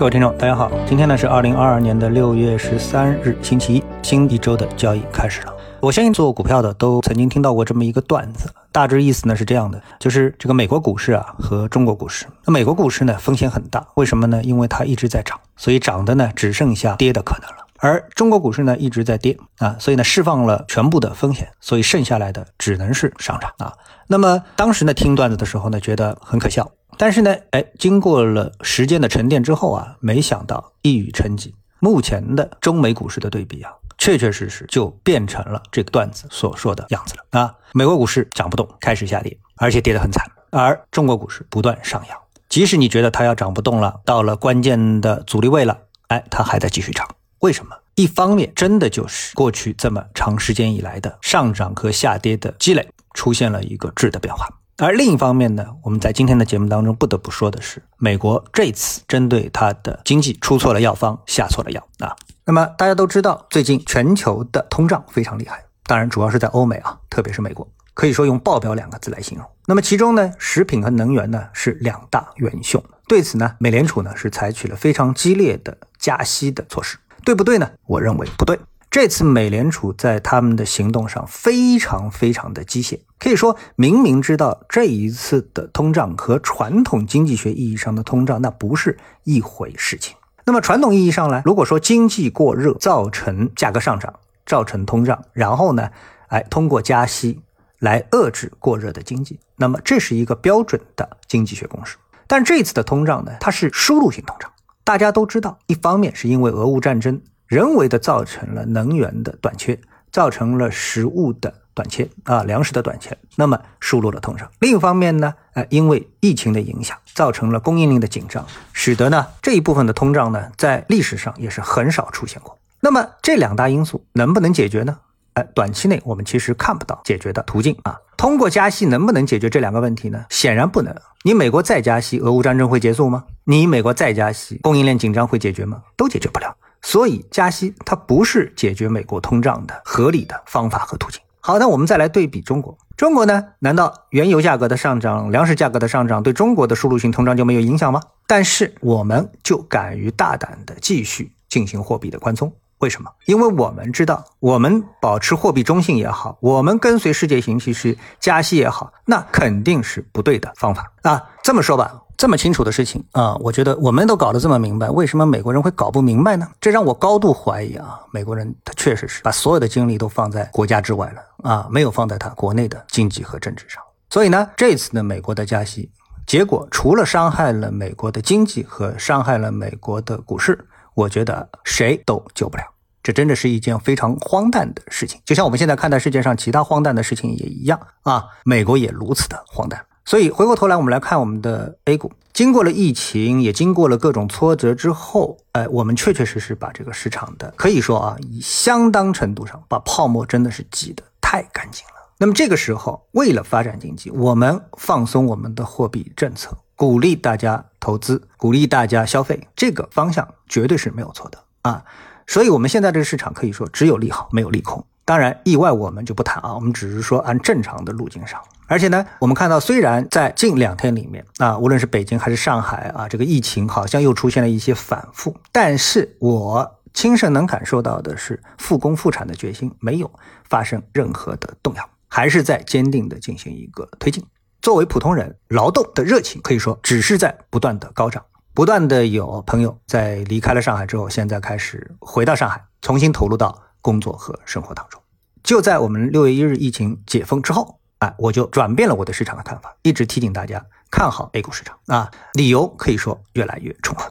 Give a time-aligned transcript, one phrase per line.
[0.00, 5.54] 各位听众，大家好，今天呢是二零二二年的六月十三日，星期一，新一周的交易开始了。
[5.78, 14.42] 我相信做股票的都曾经听到过这么一个段子，大致意思呢是这样的，就是这个美国股市啊和中国股市，那美国股市呢风险很大，为什么呢？
[14.42, 17.66] 因为它一直在涨，所以涨的呢只剩下跌的可能了。
[17.76, 23.74] 而中国股市呢一直在跌啊，所以呢释放了全部的风险，所以剩下来的只能是上涨啊。
[24.06, 26.70] 那么当时呢听段子的时候呢觉得很可笑。
[27.00, 37.54] 但是呢，哎，经过了时间的沉淀之后啊，没想到一语成疾，目前的中美股市的对比啊，确确实实就变成了这个段子所说的样子了啊。
[37.72, 42.18] 美国股市涨不动，开始下跌，而且跌得很惨，而中国股市不断上扬。
[42.50, 47.08] 即使你觉得它要涨不动了，到了关键的阻力位了，哎，它还在继续涨。
[47.38, 47.74] 为什么？
[47.94, 54.46] 一方面，真的就是过去这么长时间以来的上涨和下跌的积累出现了一个质的变化。
[54.82, 62.16] 而另一方面呢，我们在今天的节目当中不得不说的是，美国这次针对它的经济出错了药方，下错了药啊。
[62.46, 69.46] 那么大家都知道，最近全球的通胀非常厉害，当然主要是在欧美啊，特别是美国，可以说用爆表两个字来形容。
[69.66, 72.82] 那么其中呢，食品和能源呢是两大元凶。
[73.06, 77.70] 对此呢，美联储呢是采取了非常激烈的加息的措施，对不对呢？
[77.86, 78.58] 我认为不对。
[78.90, 90.16] 这次美联储在他们的行动上非常非常的机械，可以说明明知道这一次的通胀和传统经济学意义上的通胀那不是一回事情。
[90.44, 94.12] 那么传统意义上来，如果说经济过热造成价格上涨，
[94.44, 95.90] 造成通胀，然后呢，
[96.26, 97.40] 哎，通过加息
[97.78, 101.96] 来遏制过热的经济，那么这是一个标准的经济学公式。
[102.26, 104.50] 但这次的通胀呢，它是输入性通胀，
[104.82, 107.22] 大家都知道，一方面是因为俄乌战争。
[107.50, 109.76] 人为的造成了能源的短缺，
[110.12, 114.48] 造成了食物的短缺啊，粮食的短缺，那么输入了通胀。
[114.60, 122.56] 另一方面呢，呃，因为疫情的影响，造成了供应链的紧张，使得呢这一部分的通胀呢，在历史上也是很少出现过。
[122.78, 124.98] 那么这两大因素能不能解决呢？
[125.34, 127.98] 哎，短期内我们其实看不到解决的途径啊。
[128.16, 130.24] 通过加息能不能解决这两个问题呢？
[130.30, 130.94] 显然不能。
[131.24, 133.24] 你美国再加息，俄乌战争会结束吗？
[133.42, 135.82] 你美国再加息，供应链紧张会解决吗？
[135.96, 136.56] 都解决不了。
[136.82, 141.20] 所以加息它不是解决美国通胀的合理的方法和途径。
[141.40, 142.76] 好，那我们再来对比中国。
[142.96, 143.42] 中国呢？
[143.60, 148.00] 难道原油价格的上涨、粮食价格的上涨对中国的输入性通胀就没有影响吗？
[148.26, 152.52] 但是我们就敢于大胆的继续进行货币的宽松。
[152.80, 153.10] 为什么？
[153.24, 161.22] 因为我们知道，我们保持货币中性也好，我们跟随世界形势加息也好，那肯定是不对的方法啊。
[161.42, 162.02] 这么说吧。
[162.20, 166.46] 这么清楚的事情啊，我觉得我们都搞得这么明白，为什么美国人会搞不明白呢？
[166.60, 167.98] 这让我高度怀疑啊！
[168.12, 173.82] 美国人他确实是把所有的精力都放在国家之外了啊，没有放在他国内的经济和政治上。
[174.10, 175.90] 所以呢，这次呢，美国的加息
[176.26, 182.64] 结果除了伤害了美国的经济和伤害了美国的股市，我觉得谁都救不了。
[183.02, 189.82] 这真的是一件非常荒诞的事情，就像我们现在看待世界上其他荒诞的事情也一样啊，美国也如此的荒诞。
[190.10, 202.10] 所以回过头来，我们来看我们的 A 股，经过了疫情，也经过了各种挫折之后，哎，我们确确实实把这个市场的可以说啊，以相当程度上把泡沫真的是挤得太干净了。
[202.18, 211.84] 那么这个时候，为了发展经济，我们放松我们的货币政策，鼓励大家投资，鼓励大家消费，这个方向绝对是没有错的啊。
[212.26, 214.84] 所以，我们现在这个市场可以说只有利好，没有利空。
[215.10, 218.40] 当然，意外我们就不谈啊，我们只是说按正常的路径上。
[218.68, 230.08] 而且呢，我们看到虽然在近两天里面啊，无论是北京还是上海啊，这个疫情好像又出现了一些反复，但是我亲身能感受到的是，复工复产的决心没有
[230.48, 234.24] 发生任何的动摇，还是在坚定的进行一个推进。
[234.62, 243.60] 作为普通人，劳动的热情可以说只是在不断的高涨，不断的有朋友在离开了上海之后，现在开始回到上海，重新投入到。
[243.80, 245.00] 工作和生活当中，
[245.42, 254.10] 就在我们六月一日疫情解封之后，哎，我就转变了我对市场的看法，一直提醒大家看好 A 股市场啊，理由可以说越来越充分。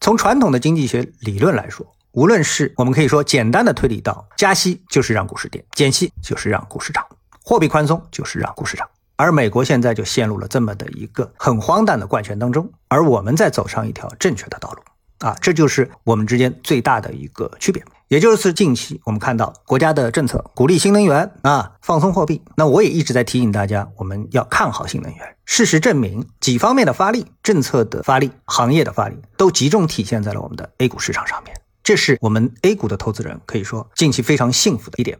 [0.00, 7.04] 从传统的经济学理论来说，无论是我们可以说简单的推理到加息就是让股市跌，减息就是让股市涨，
[7.42, 14.82] 货币宽松就是让股市涨，而美国现在就陷入了这么的一个很荒诞的怪圈当中，而我们在走上一条正确的道路。
[15.18, 17.84] 啊，这就是我们之间最大的一个区别。
[18.08, 22.40] 也就是近期我们看到国家的政策鼓励新能源啊，放松货币。
[22.56, 25.36] 那我也一直在提醒大家，我们要看好新能源。
[25.44, 31.60] 事实证明，几方面的发力、政策的发力、行业的发力，都集中体现在了我们的 A 股市场上面。
[31.82, 35.18] 这是我们 A 股的投资人可以说近期非常幸福的一点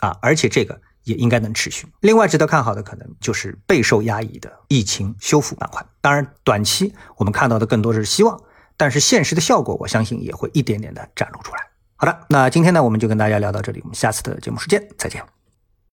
[0.00, 1.86] 啊，而且这个也应该能持续。
[2.00, 5.84] 另外值得看好的可能就是备受压抑的疫情修复板块。
[6.00, 8.40] 当然，短期我们看到的更多是希望。
[8.76, 11.60] 但是现实的效果，我相信也会一点点的展露出来。
[11.96, 15.22] 好的，那今天呢，我们就跟大家聊到这里，我们下次的节目时间再见。